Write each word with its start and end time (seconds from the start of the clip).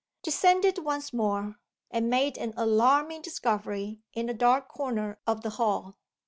Descended 0.23 0.79
once 0.79 1.13
more 1.13 1.59
and 1.91 2.09
made 2.09 2.35
an 2.35 2.55
alarming 2.57 3.21
discovery 3.21 4.01
in 4.13 4.29
a 4.29 4.33
dark 4.33 4.67
corner 4.67 5.19
of 5.27 5.41
the 5.41 5.51
hall. 5.51 5.99